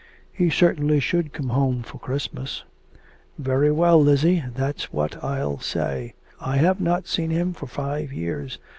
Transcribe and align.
'He 0.31 0.49
certainly 0.49 0.99
should 0.99 1.31
come 1.31 1.49
home 1.49 1.83
for 1.83 1.99
Christmas' 1.99 2.63
'Very 3.37 3.71
well, 3.71 4.01
Lizzie, 4.01 4.43
that's 4.55 4.91
what 4.91 5.23
I'll 5.23 5.59
say. 5.59 6.15
I 6.39 6.57
have 6.57 6.81
not 6.81 7.05
seen 7.05 7.29
him 7.29 7.53
for 7.53 7.67
five 7.67 8.11
years. 8.11 8.57